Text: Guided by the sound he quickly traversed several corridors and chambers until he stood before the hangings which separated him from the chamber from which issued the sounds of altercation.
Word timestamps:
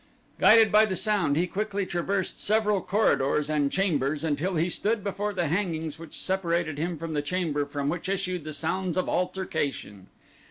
Guided 0.39 0.71
by 0.71 0.85
the 0.85 0.95
sound 0.95 1.37
he 1.37 1.45
quickly 1.45 1.85
traversed 1.85 2.39
several 2.39 2.81
corridors 2.81 3.51
and 3.51 3.71
chambers 3.71 4.23
until 4.23 4.55
he 4.55 4.67
stood 4.67 5.03
before 5.03 5.31
the 5.31 5.47
hangings 5.47 5.99
which 5.99 6.17
separated 6.19 6.79
him 6.79 6.97
from 6.97 7.13
the 7.13 7.21
chamber 7.21 7.67
from 7.67 7.87
which 7.87 8.09
issued 8.09 8.43
the 8.43 8.51
sounds 8.51 8.97
of 8.97 9.07
altercation. 9.07 10.07